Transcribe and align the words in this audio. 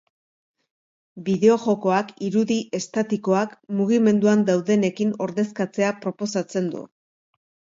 Bideojokoak 1.27 2.09
irudi 2.29 2.57
estatikoak 2.79 3.53
mugimenduan 3.83 4.41
daudenekin 4.49 5.13
ordezkatzea 5.27 5.93
proposatzen 6.07 6.73
du. 6.77 6.83